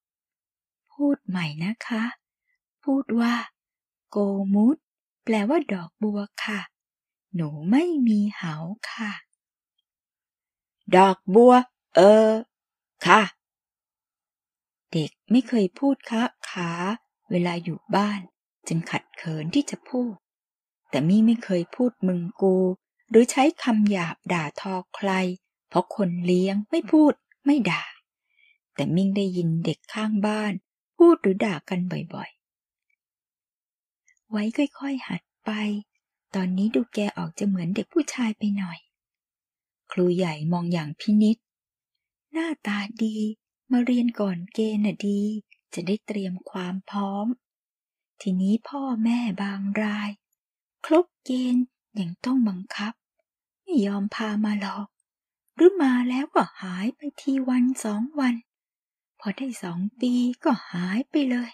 [0.93, 2.03] พูดใหม่นะคะ
[2.85, 3.35] พูดว่า
[4.11, 4.17] โก
[4.55, 4.77] มุด
[5.25, 6.61] แปลว่าดอกบัวค่ะ
[7.35, 8.55] หนูไม่มีเหา
[8.93, 9.13] ค่ะ
[10.97, 11.55] ดอกบัว
[11.95, 12.31] เออ
[13.07, 13.23] ค่ะ
[14.93, 16.71] เด็กไม่เคยพูดคะขา
[17.31, 18.21] เวลาอยู่บ้าน
[18.69, 20.15] จึงขัดเขินที่จะพูด
[20.91, 22.57] แต่มี่ไม่เคยพูดมึงกู
[23.11, 25.11] หรือใช้คำหยาบด่าทอใคร
[25.69, 27.13] เพราะคนเลี้ยงไม่พูด
[27.47, 27.85] ไม่ด่า
[28.75, 30.53] แต่มิ่งได้ยินเด็กข้างบ้าน
[30.99, 31.81] พูดหรือด่ากัน
[32.15, 35.51] บ่อยๆ ไว้ค่อยๆหัดไป
[36.35, 38.79] ตอนนี้ดูแกออกจะเหมือนเด็กผู้ชายไปหน่อย
[39.93, 41.37] ครูใหญ่มองอย่างพินิษ
[42.33, 43.17] หน้าตาดี
[43.71, 45.21] มาเรียนก่อนเกณฑ์น่ะดี
[45.75, 47.27] จะได้เตรียมความพร้อม
[48.21, 50.11] ทีนี้พ่อแม่บางราย
[50.87, 51.65] ครบเกณฑ์
[52.01, 52.93] ยังต้องบังคับ
[53.63, 54.87] ไม่ยอมพามาหรอก
[55.55, 58.35] หรือมาแล้วก็หายไปทีวันสองวัน
[59.21, 60.13] พอได้สองปี
[60.45, 61.51] ก็หายไปเลย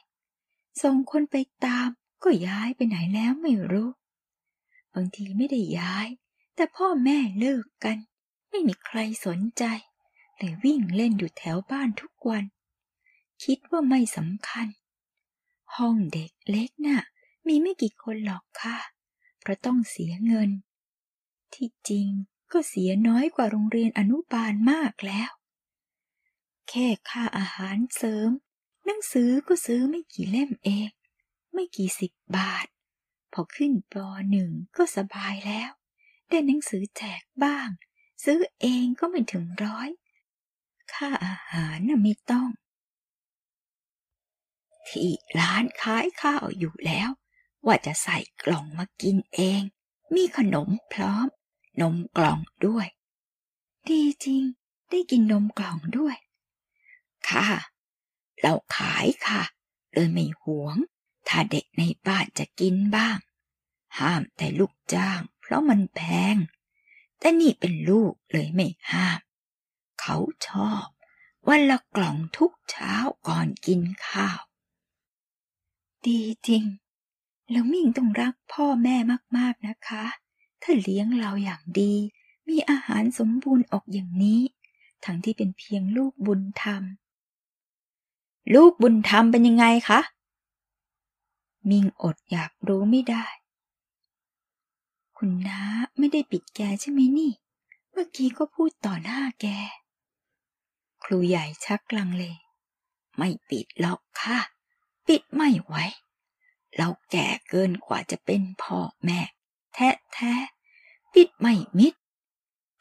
[0.83, 1.89] ส่งคนไปตาม
[2.25, 3.89] ก็ย้ายไปไหนแล้วไม่รู้
[4.97, 6.09] บางทีไม่ได้ย้าย
[6.55, 7.99] แต่พ่อแม่เลิกกัน
[8.51, 9.65] ไม่มีใครสนใจ
[10.37, 12.45] เลยวิ่งเล่นอยู่แถวบ้านทุกวัน
[13.45, 14.69] คิดว่าไม่สำคัญ
[15.77, 17.01] ห้องเด็กเล็กน่ะ
[17.47, 18.79] มีไม่กี่คนหรอกค่ะ
[19.41, 20.51] เพราะต้องเสียเงิน
[21.55, 22.09] ที่จริง
[22.53, 25.31] ก็เสียน้อยกว่าโรงเรียนอนุบาลมากแล้ว
[26.69, 28.31] แค่ค่าอาหารเสริม
[28.85, 30.89] หนังสือก็ซื้อไม่กี่เล่มเอง
[31.53, 32.67] ไม่กี่สิบบาท
[33.33, 33.95] พอขึ้นป
[34.31, 35.71] หนึ่งก็สบายแล้ว
[36.29, 37.69] ได้หนังสือแจกบ้าง
[38.25, 39.89] ซื้อเองก็ไม่ถึงร้อย
[40.93, 42.49] ค่าอาหารน่ะไม่ต้อง
[44.89, 47.11] ที่ร้านขายข้าวอยู่แล้ว
[47.67, 49.63] ว่าจะใส่กล่องมากินเอง
[50.15, 51.27] มีขนมพร้อม
[51.81, 52.87] นมกล่องด้วย
[53.89, 54.43] ดีจริง
[54.91, 56.17] ได้กินนมกล่องด้วย
[57.29, 57.49] ค่ะ
[58.43, 59.43] เราขายค่ะ
[59.93, 60.77] เลยไม่หวง
[61.29, 63.19] ถ้าเด็กในบ้านจะกินบ้าง
[63.99, 66.01] ห้ามแต่ลูกจ้าง เพราะมันแพ
[66.35, 66.37] ง
[67.19, 69.21] แต่นี่เป็นลูกเลยไม่ห้าม
[70.01, 70.87] เขาชอบ
[71.49, 72.95] วันละกล่องทุกเช้า
[73.29, 74.41] ก่อนกินข้าว
[76.07, 76.65] ดีจริง
[77.51, 78.97] แล้วมิ่งต้องรักพ่อแม่
[79.37, 80.05] มากๆนะคะ
[80.63, 81.95] ถ้าเลี้ยงเราอย่างดี
[82.49, 84.41] มีอาหารสมบูรณ์ออกอย่างนี้
[85.05, 86.83] ทั้งที่เป็นเพียงลูกบุญธรรม
[88.55, 90.01] ลูกบุญธรรมเป็นยังไงคะ
[91.71, 93.27] มิ่งอดอยากรู้ไม่ได้
[95.17, 95.61] คุณน้า
[95.99, 97.33] ไม่ได้ปิดแกใช่ไหมนี่
[97.91, 99.47] เมื่อกี้ก็พูดต่อหน้าแก
[101.05, 102.25] ครูใหญ่ชักลังเล
[103.17, 104.39] ไม่ปิดหรอกค่ะ
[105.09, 105.75] ปิดไม่ไหว
[106.77, 109.21] เราแก่เกินกว่าจะเป็นพ่อแม่
[109.75, 111.95] แท้แท้ๆปิดไม่มิด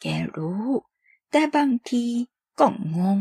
[0.01, 0.05] แก
[0.37, 0.69] รู้
[1.31, 2.05] แต่บางที
[2.59, 3.19] ก็งง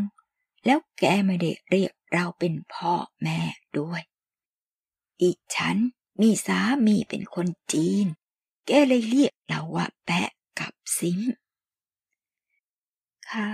[0.64, 3.38] แล้วแกไม่ได้เรียกเราเป็นพ่อแม่
[3.78, 4.02] ด้วย
[5.22, 5.76] อีกฉัน
[6.20, 8.06] มีสามีเป็นคนจีน
[8.66, 11.20] แกเลยเรียกเราว่าแปะกับซิม
[13.30, 13.50] ค่ะ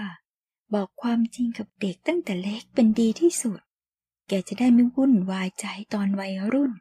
[0.75, 3.61] บอกความจริงกับเด็กตั้งแต่เล็กเป็นดีที่สุด
[4.29, 6.73] แกจะได้ไม่วุ่นวายใจตอนวัยรุ่น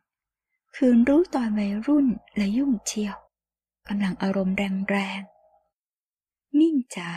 [0.75, 3.15] คืนรู้ตอนวัยรุ่นและยุ่งเชียว
[3.87, 4.55] กำลังอารมณ์
[4.89, 7.11] แรงๆมิ่งจ๋า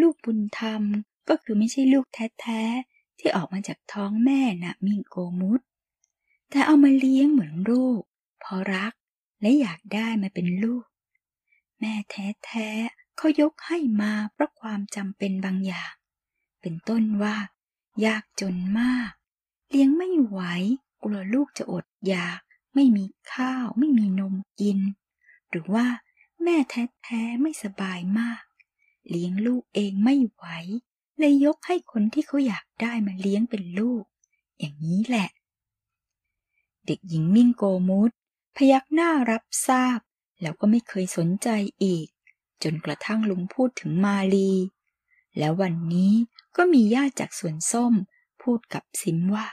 [0.00, 0.82] ลูกบุญธรรม
[1.28, 5.60] ก็คือไม่ใช่ลูกแท้ๆที่ออกมาจากท้องแม่นะมิ่งโกมุต
[6.50, 8.00] แต่เอามาเลี้ยงเหมือนลูก
[8.40, 8.92] เพราะรัก
[9.40, 10.84] และอยากได้มาเป็นลูก
[11.78, 15.92] แม่แท้ๆเขายกให้มาเพราะความจำเป็นบางอย่าง
[16.60, 17.36] เป็นต้นว่า
[18.04, 19.10] ยากจนมาก
[19.70, 20.40] เลี้ยงไม่ไหว
[21.02, 22.40] กลัวลูกจะอดอยาก
[22.74, 24.78] ไม่มีข้าว ไม่มีนมกิน
[25.50, 25.86] หรือว่า
[26.42, 28.42] แม่แท้ๆไม่สบายมาก
[29.08, 30.44] เลี้ยงลูกเองไม่ไหว
[31.18, 34.04] เลยยกให้คนที่เขาอยากได้มาเลี้ยงเป็นลูก
[34.58, 35.28] อย่างนี้แหละ
[36.88, 38.10] เด็กหญิงมิ่งโกมุต
[38.56, 39.98] พยักหน้ารับทราบ
[40.42, 41.48] แล้วก็ไม่เคยสนใจ
[41.82, 42.06] อีก
[42.62, 44.52] จนกระทั่งลุงพูดถึงมาลี
[45.38, 46.14] แล้ววันนี้
[46.56, 47.94] ก็มีญาติจากสวนส้ม
[48.42, 49.46] พูดกับซิมว่า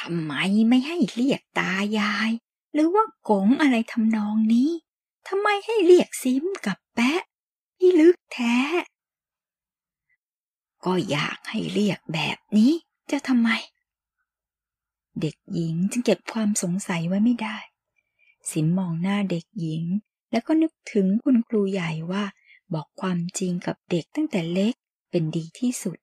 [0.00, 0.32] ทำไม
[0.68, 2.30] ไม่ให้เรียกตายาย
[2.72, 4.70] หรือว่ากงอะไรทำนองนี้
[5.28, 7.22] ทำไมให้เรียกซิมกับแปะ
[7.78, 8.56] พี่ลึกแท้
[10.84, 12.72] ก็อยากให้เรียกแบบนี้
[13.10, 13.50] จะทำไม
[15.22, 17.56] เด็กหญิงจึงเก็บความสงสัยไว้ไม่ได้
[18.50, 19.84] สิมมองหน้าเด็กหญิง
[20.30, 22.24] แล้วก็นึกถึงคุณครูใหญ่ว่า
[22.74, 24.74] บอกความจริงกับเด็กตั้งแต่เล็ก
[25.10, 25.98] เป็นดีที่สุด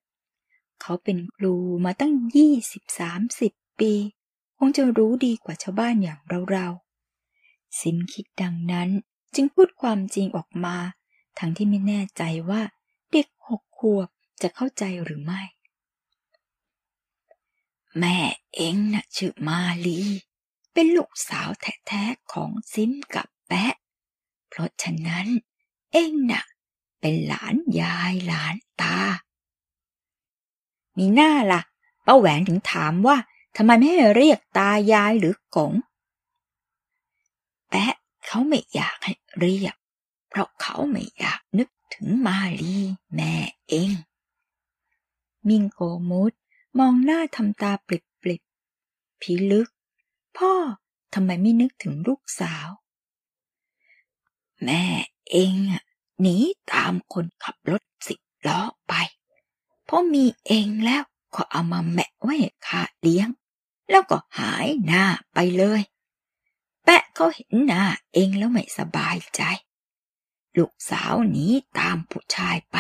[0.82, 3.94] เขาเป็นครูมาตั้งยี่สิบสามสิบปี
[4.58, 6.20] คงจะรู้ดีกว่าชาวบ้านอย่าง
[6.52, 8.90] เราๆซิมคิดดังนั้น
[9.36, 10.78] จึงพูดความจริงออกมา
[11.40, 12.62] ทั้งที่ไม่แน่ใจว่า
[13.12, 14.08] เด็กหกขวบ
[14.42, 15.42] จะเข้าใจหรือไม่
[18.00, 18.18] แม่
[18.56, 20.00] เองน่ะชื่อมาลี
[20.74, 23.74] เป็นลูกสาวแท้ๆของซิมกับแปะ
[24.48, 25.28] เพราะฉะนั้น
[25.92, 26.44] เองน่ะ
[27.00, 28.98] เป็นหลานยายหลานตา
[30.98, 31.62] มีหน้าล่ะ
[32.06, 33.18] ป้าแหวนถึงถามว่า
[33.56, 35.74] ทำไมไม่ให้เรียกตายายหรือกง
[37.70, 37.94] แปะ
[38.26, 39.76] เขาไม่อยากให้เรียก
[40.30, 42.76] เพราะเขาไม่อยากนึกถึงมาลี
[43.16, 43.34] แม่
[43.70, 43.92] เอง
[45.48, 46.34] มิงโกมุด
[46.80, 49.70] มองหน้าทำตาปลิบๆพิลึก
[50.38, 50.54] พ่อ
[51.14, 52.68] ทำไมไม่นึกถึงลูกสาว
[54.64, 54.84] แม่
[55.32, 55.84] เองอะ
[56.22, 56.36] หนี
[56.72, 58.94] ตามคนขับรถสิบล้อไป
[59.86, 61.04] เพราะมีเองแล้ว
[61.36, 62.36] ก็เอามาแมะไว้
[62.68, 63.30] ขาเลี้ยง
[63.90, 65.82] แล้วก็หายหน้าไปเลย
[66.84, 69.42] แปะเขาเห็นหน้าเองแล้วไม่สบายใจ
[70.58, 71.46] ลูกสาวหนี
[71.80, 72.78] ตามผู้ชายไป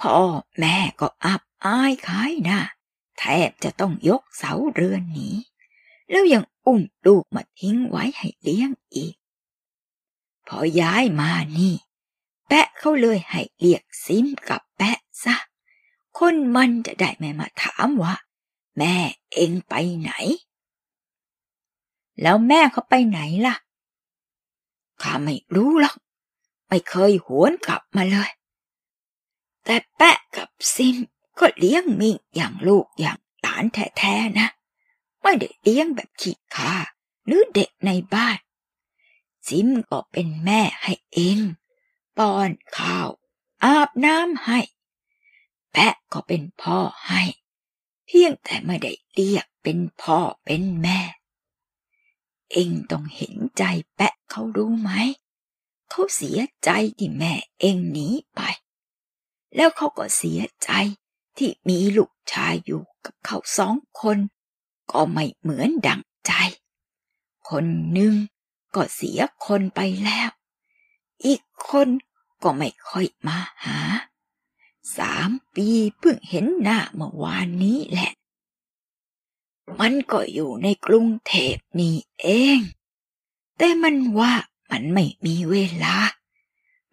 [0.00, 0.16] พ่อ
[0.58, 2.60] แม่ก็อับอายขายหน้า
[3.18, 5.30] แทบจะต้องยกเสาเรือนหนี
[6.10, 9.14] แล้วยังอุ้มลูกมาทิ้งไว้ให้เลี้ยงอีก
[10.48, 11.74] พอย้ายมานี่
[12.48, 15.36] แปะเขาเลยให้เรียกซิมกับแปะซะ
[16.18, 18.14] คนมันจะได้ไม่มาถามว่า
[18.78, 18.94] แม่
[19.32, 20.12] เองไปไหน
[22.22, 23.56] แล้วแม่เขาไปไหนล่ะ
[25.02, 25.96] ข้าไม่รู้หรอก
[26.68, 28.30] ไม่เคยหวนกลับมาเลย
[29.64, 30.96] แต่แปะกับซิม
[31.38, 33.64] ก็เลี้ยงมิ่งอย่างลูกอย่างหลาน
[33.98, 34.48] แท้ๆนะ
[35.22, 36.74] ไม่ได้เลี้ยงแบบขี้ข้า
[37.26, 38.38] หรือเด็กในบ้าน
[39.46, 41.40] ซิมก็เป็นแม่ให้เอง
[42.18, 43.08] ป้อนข้าว
[43.64, 44.60] อาบน้ำให้
[45.72, 47.22] แปะก็เป็นพ่อให้
[48.06, 51.00] เพียงแต่ไม่ได้เรียกเป็นพ่อเป็นแม่
[52.52, 53.62] เองต้องเห็นใจ
[53.96, 54.90] แปะเขารู้ไหม
[55.90, 58.40] เขาเสียใจที่แม่เองหนีไป
[59.56, 60.70] แล้วเขาก็เสียใจ
[61.38, 64.18] ที่มีลูกชายอยู่กับเขาสองคน
[64.92, 66.32] ก็ไม่เหมือนดังใจ
[67.48, 68.14] คนหนึ่ง
[68.74, 70.30] ก็เสียคนไปแล้ว
[71.24, 71.88] อีกคน
[72.42, 73.78] ก็ไม่ค่อยมาหา
[74.98, 75.68] สามปี
[75.98, 78.10] เพิ่งเห็นหน้าเมื่อวานนี้แหละ
[79.80, 82.58] มันก็อยู่ในกรุงเทพนี่เอง
[83.58, 84.32] แต่มันว่า
[84.70, 85.96] มันไม่มีเวลา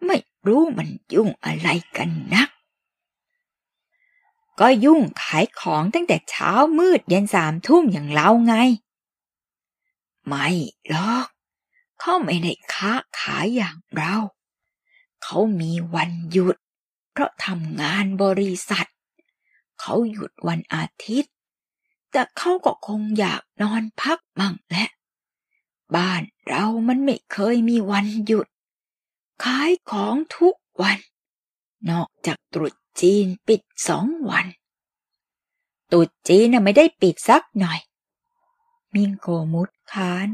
[0.06, 2.50] ไม่รู้มันยุ่งอะไรกันนัก
[4.60, 8.54] ก็ยุ่งขายของตั้งแต่เช้ามืดเยันสามทุ่มอย่างเราไง
[10.26, 10.48] ไม่
[10.88, 11.26] หรอก
[12.00, 14.16] เขาไม่ได้ค้าขายอย่างเรา
[15.22, 16.56] เขามีวันหยุด
[17.12, 18.88] เพราะทำงานบริษัท
[19.80, 21.32] เขาหยุดวันอาทิตย์
[22.10, 24.88] แต่เขาก็คงอยากนอนพักมั่งแหละ
[25.96, 28.46] บ้านเรามันไม่เคยมีวันหยุด
[29.44, 30.98] ขายของทุกวัน
[31.90, 34.46] นอกจากตรุษ จีนปิดสองวัน
[35.92, 37.80] ตรุษจีนน่ะไม่ได้ปิดสักหน่อย
[38.94, 40.28] มิงโกมุดค้าน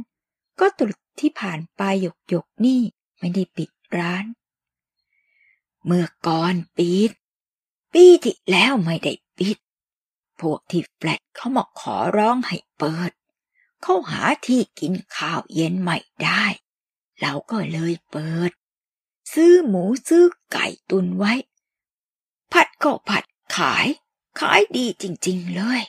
[0.60, 2.82] ก็ตรุษที่ผ่านไปหยกหยกนี่
[3.18, 4.24] ไม่ได้ปิดร้าน
[5.84, 7.10] เมื่อก่อนปิด
[7.92, 9.58] ปีที่แล้วไม่ได้ปิด
[10.40, 13.10] พวกที่แฟลตเขามาขอร้องให้เปิด
[13.82, 16.44] เขาหาที่กินข้าวเย็นไม่ได้
[17.20, 18.50] เราก็เลยเปิด
[19.32, 21.32] ซื้อหมูซื้อไก่ตุนไว้
[22.52, 23.24] ผัดก็ผัด
[23.56, 23.86] ขาย
[24.40, 25.82] ขายดีจริงๆเลย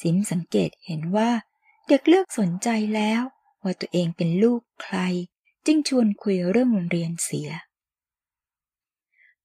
[0.00, 1.30] สิมสังเกตเห็นว่า
[1.86, 3.22] เด็กเลือกสนใจแล้ว
[3.62, 4.96] ว่าตัวเองเป็นลูกใคร
[5.66, 7.50] จึงชวนคุยเรื่องโรงเรียนเสีย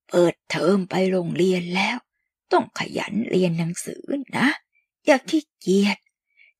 [0.07, 1.97] เปิดเทอมไปโรงเรียนแล้ว
[2.51, 4.03] ต้องขยันเรียนหนังสือ
[4.37, 4.47] นะ
[5.05, 5.97] อย่าขี้เกียจ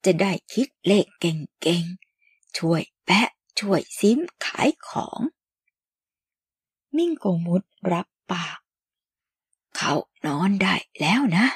[0.06, 5.20] จะได้คิดเลขเก่งๆ ช่วยแปะ ช่วยซิมขายของ
[6.96, 8.61] มิ่งโกมุดรับปาก
[9.84, 11.48] เขานอนได้แล้วนะ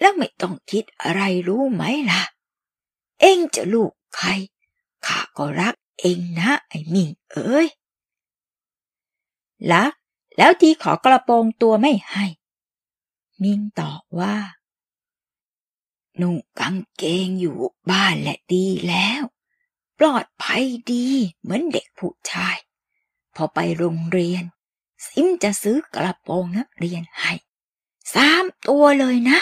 [0.00, 2.22] แล้วไม่ต้องคิดอะไรรู้ไหมล่ะ
[3.20, 4.28] เองจะลูกใคร
[5.06, 7.68] ข้าก็รักเองนะไอ้มิงเอ้ย
[9.72, 9.92] ลัก
[10.36, 12.24] แล้วที่ขอกระโปรงตัวไม่ให้
[13.42, 14.36] มิ่งตอบว่า
[16.20, 17.56] นุ่งกางเกงอยู่
[17.90, 19.22] บ้านแหละดีแล้ว
[19.98, 21.06] ปลอดภัยดี
[21.40, 22.56] เหมือนเด็กผู้ชาย
[23.34, 24.44] พอไปโรงเรียน
[25.06, 27.32] ซิมจะซื้อกระโปรงนักเรียนให้
[28.14, 29.40] สามตัวเลยนะ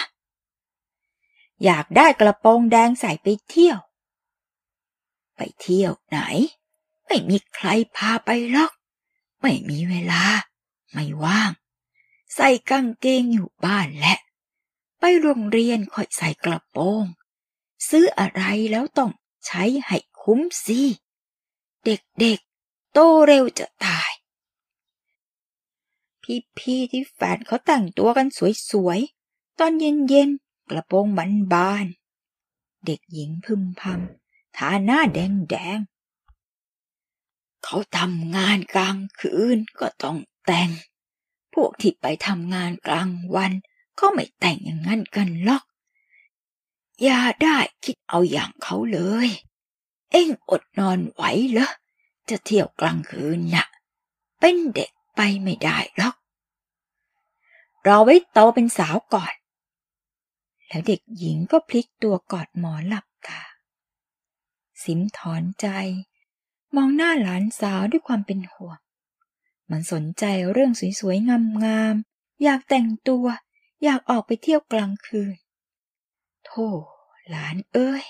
[1.65, 3.79] อยากได้กระโปรงแดงใส่ไปเที่ยว
[5.37, 6.19] ไปเที่ยวไหน
[7.07, 7.67] ไม่มีใคร
[7.97, 8.73] พาไปหรอก
[9.41, 10.25] ไม่มีเวลา
[10.93, 11.51] ไม่ว่าง
[12.35, 14.19] ใส่กางเกงอยู่บ้านแหละ
[14.99, 17.05] ไปโรงเรียนค่อยใส่กระโปรง
[17.89, 19.11] ซื้ออะไรแล้วต้อง
[19.47, 20.81] ใช้ให้คุ้มสิ
[21.85, 24.11] เด็กๆ โตเร็วจะตาย
[26.59, 28.27] พี่ๆที่แฟนเขาแต่งตัวกัน
[28.71, 40.71] สวยๆ ตอนเย็นๆ กระโปรงบานบานๆเด็กหญิงพึมพำทาหน้าแดงๆ เขาทำงานกลางคืนก็ต้องแต่ง
[41.55, 43.53] พวกที่ไปทำงานกลางวัน
[44.01, 45.65] ก็ไม่แต่งอย่างนั้นกันหรอก
[47.03, 49.29] อย่าได้คิดเอาอย่างเขาเลย
[50.13, 51.71] เอ็งอดนอนไหวเหรอ
[52.29, 53.67] จะเที่ยวกลางคืนน่ะ
[54.41, 56.17] เป็นเด็ก ไปไม่ได้หรอก
[57.87, 59.35] รอไว้โตเป็นสาวก่อน
[60.67, 63.41] แล้วเด็กหญิงก็พลิกตัวกอดหมอนหลับตา
[64.85, 65.67] สิมถอนใจ
[66.75, 68.79] มองหน้าหลานสาวด้วยความเป็นห่วง
[69.71, 71.29] มันสนใจเรื่องสวยๆ
[71.65, 73.27] งามๆ อยากแต่งตัว
[73.85, 75.37] อยากออกไปเที่ยวกลางคืน
[76.45, 76.69] โธ่
[77.29, 78.05] หลานเอ้ย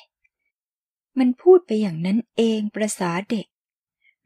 [1.18, 3.46] มันพูดไปอย่างนั้นเองประษาเด็ก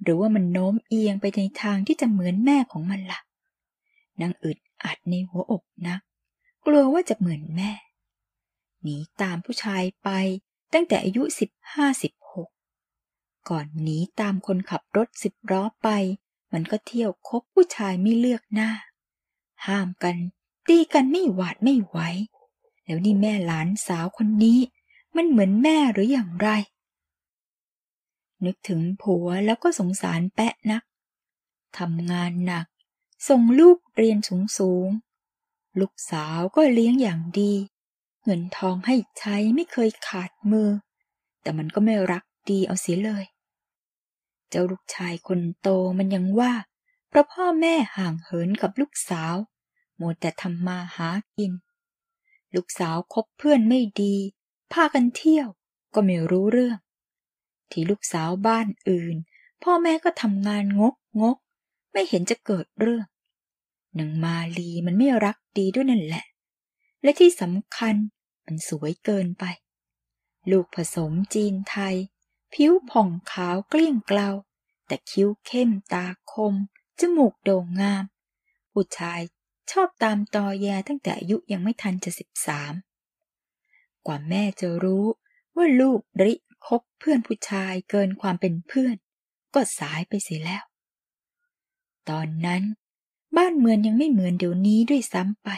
[0.02, 3.20] หรือว่ามันโน้มเอียงไปในทางที่จะเหมือนแม่ของมันละ่ะ
[4.20, 6.00] นางอึดอัดในหัวอกนัก
[6.66, 7.72] กลัวว่าจะเหมือนแม่
[8.82, 10.08] หนีตามผู้ชายไป
[10.72, 12.48] ตั้งแต่อายุสิบห้าสิบหก
[13.48, 15.88] ก่อนหนีตามคนขับรถสิบล้อไป
[16.52, 18.70] มันก็เที่ยวคบผู้ชายไม่เลือกหน้า
[19.66, 20.16] ห้ามกัน
[20.68, 21.98] ตีกันไม่หวาดไม่ไหว
[22.84, 24.58] แล้วนี่แม่หลานสาวคนนี้
[25.16, 26.48] มันเหมือนแม่หรืออย่างไร
[28.46, 30.83] นึกถึงผัวแล้วก็สงสารแปะนัก
[31.79, 32.66] ทำงานหนัก
[33.29, 34.88] ส่งลูกเรียนสูงสูง
[35.81, 37.53] ลูกสาวก็เลี้ยงอย่างดี
[38.24, 40.70] เงินทองให้ใช้ไม่เคยขาดมือ
[41.42, 43.24] แต่มันก็ไม่รักดีเอาเสียเลย
[44.48, 46.55] เจ้าลูกชายคนโตมันยังว่า
[47.09, 49.35] เพราะพ่อแม่ห่างเหินกับลูกสาว
[50.00, 51.53] มัวแต่ทำมาหากิน
[52.55, 54.14] ลูกสาวคบเพื่อนไม่ดี
[54.72, 55.48] พากันเที่ยว
[55.94, 56.79] ก็ไม่รู้เรื่อง
[57.72, 59.16] ที่ลูกสาวบ้านอื่น
[59.62, 61.37] พ่อแม่ก็ทำงานงกงก
[61.92, 63.06] ไม่เห็นจะเกิดเรื่อง
[63.98, 66.24] นางมาลีมันไม่รักดีด้วยนั่นแหละ
[67.02, 67.94] และที่สำคัญ
[68.46, 69.44] มันสวยเกินไป
[70.50, 71.96] ลูกผสมจีนไทย
[72.54, 74.30] ผิวผ่องขาวเกลี้ยงเกลา
[74.87, 76.54] แต่คิ้วเข้มตาคม
[77.00, 78.04] จมูกโด่งงาม
[78.72, 79.20] ผู้ชาย
[79.70, 82.74] ชอบตามตอแยตั้งแต่อายุยังไม่ทันจะสิบสาม
[84.06, 85.04] กว่าแม่จะรู้
[85.56, 86.35] ว่าลูกริ
[86.66, 88.96] คบเพื่อนผู้ชายเกินความเป็นเพื่อน
[89.55, 90.64] ก็สายไปเสียแล้ว
[92.09, 92.62] ตอนนั้น
[93.37, 95.49] บ้านเมืองยังไม่เหมือนเดี๋ยวนี้ด้วยซ้ำไป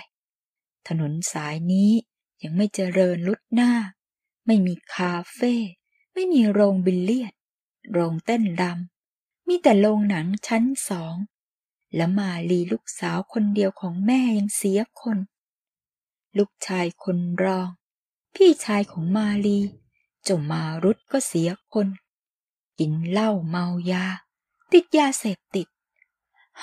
[0.88, 1.92] ถนนสายนี้
[2.42, 3.72] ยังไม่เจริญลุดหน้า
[4.46, 5.54] ไม่มีคาเฟ่
[6.14, 7.32] ไม่มีโรงบิลเลียด
[7.92, 11.16] โรงเต้นรำมีแต่โรงหนังชั้นสอง
[11.94, 15.18] และมาลีลูกสาวคนเดียวของแม่ยังเสียคน
[16.38, 17.68] ลูกชายคนรอง
[18.34, 19.58] พี่ชายของมาลี
[20.24, 21.88] เจ้ามารุดก็เสียคน
[22.78, 24.04] กินเหล้าเมายา
[24.72, 25.66] ติดยาเสพติด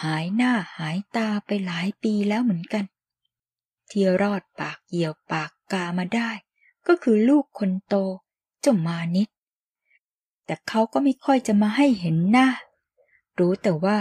[0.02, 2.86] หายหน้าหายตาไปหลายปีแล้วเหมือนกัน
[3.89, 6.30] ที่รอดปากเหี่ยวปากกามาได้
[6.88, 7.95] ก็คือลูกคนโต
[8.62, 9.30] เจ้ามานิด
[10.45, 12.48] แต่เขาก็ไม่ค่อยจะมาให้เห็นหน้า
[13.39, 13.98] รู้แต่ว่า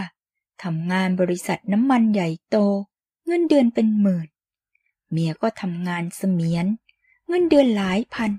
[0.62, 2.56] ทำงานบริษัทน้ำมันใหญ่โต
[3.26, 4.28] เงินเดือนเป็นหมื่น
[5.10, 6.66] เมียก็ทำงานเสมียน
[7.28, 8.30] เงินเดือนหลายพัน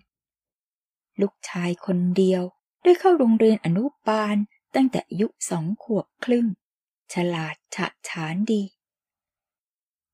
[1.21, 2.43] ลูกชายคนเดียว
[2.83, 4.35] ได้เข้าโรงเรียนอนุบาล
[4.75, 6.47] ตั้งแต่อายุสองขวบครึ่ง
[7.13, 8.63] ฉลาดฉะฉานดี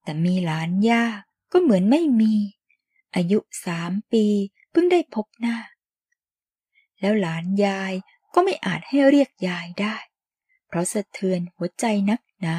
[0.04, 1.06] แต่มีหลานย่า
[1.52, 2.36] ก็เหมือนไม่มี
[3.16, 4.26] อายุสามปี
[4.72, 5.58] เพิ่งได้พบหน้า
[7.00, 7.94] แล้วหลานยาย
[8.34, 9.96] ก็ไม่อาจให้เรียกยายได้
[10.68, 12.58] เพราะสะเทือนหัวใจนักหนา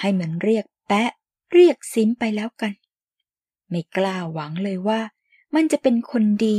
[0.00, 1.10] ให้มันเรียกแปะ
[1.52, 2.72] เรียกซิมไปแล้วกัน
[3.68, 5.00] ไม่กล้าหวังเลยว่า
[5.54, 6.58] มันจะเป็นคนดี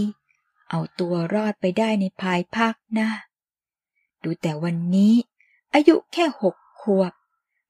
[0.71, 3.09] เอาตัวรอดไปได้ในภายภาคหน้า
[4.23, 5.13] ดูแต่วันนี้
[5.73, 7.13] อายุแค่หกขวบ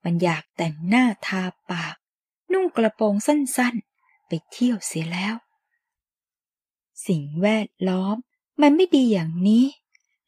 [0.03, 1.95] มันอยากแต่งหน้าทาปาก
[2.51, 5.35] นุ่งกระโปรงสั้นๆ ไปเที่ยวเสียแล้ว
[7.07, 8.15] สิ่งแวดล้อม
[8.61, 9.65] มันไม่ดีอย่างนี้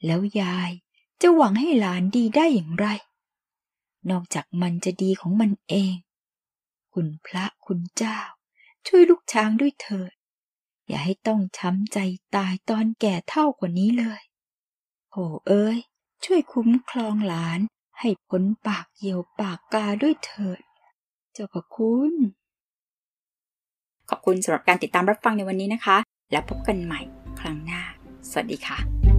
[0.06, 0.72] แล้วยาย
[1.22, 2.88] จะหวังให้หลานดีได้อย่างไร
[4.10, 5.96] นอกจากมันจะดีของมันเอง
[6.94, 8.20] คุณพระคุณเจ้า
[8.88, 10.14] ช่วยลูกช้างด้วยเถิด
[10.88, 11.98] อย่าให้ต้องช้ำใจ
[12.36, 14.22] ตายตอนแก่เท่ากว่านี้เลย
[15.12, 15.18] โห
[15.48, 15.78] เอ้ย
[16.26, 17.60] ช่วยคุ้มครองหลาน
[18.00, 20.62] ให้พ้นปากเหี่ยวปากกาด้วยเถิด
[21.34, 22.14] เจ้าพระคุณ
[24.10, 25.98] ขอบคุณสำหรับการติดตามรับฟังในวันนี้นะคะ
[26.32, 27.02] แล้วพบกันใหม่
[27.40, 27.82] ครั้งหน้า
[28.30, 29.13] สวัสดีค่ะ